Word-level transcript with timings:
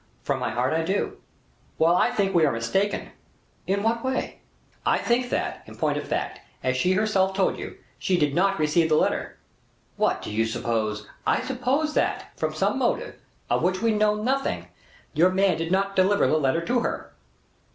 "From 0.23 0.39
my 0.39 0.49
heart 0.49 0.73
I 0.73 0.81
do." 0.81 1.17
"Well, 1.77 1.95
I 1.95 2.09
think 2.09 2.33
we 2.33 2.43
are 2.43 2.51
mistaken." 2.51 3.11
"In 3.67 3.83
what 3.83 4.03
way?" 4.03 4.39
"I 4.83 4.97
think 4.97 5.29
that, 5.29 5.61
in 5.67 5.75
point 5.75 5.95
of 5.95 6.07
fact, 6.07 6.39
as 6.63 6.75
she 6.75 6.93
herself 6.93 7.35
told 7.35 7.59
you, 7.59 7.77
she 7.99 8.17
did 8.17 8.33
not 8.33 8.57
receive 8.57 8.89
the 8.89 8.95
letter." 8.95 9.37
"What! 9.97 10.23
do 10.23 10.31
you 10.31 10.47
suppose" 10.47 11.07
"I 11.37 11.41
suppose 11.41 11.93
that, 11.93 12.31
from 12.35 12.55
some 12.55 12.79
motive, 12.79 13.13
of 13.47 13.61
which 13.61 13.83
we 13.83 13.91
know 13.91 14.15
nothing, 14.15 14.69
your 15.13 15.29
man 15.29 15.55
did 15.57 15.71
not 15.71 15.95
deliver 15.95 16.25
the 16.25 16.37
letter 16.39 16.65
to 16.65 16.79
her." 16.79 17.13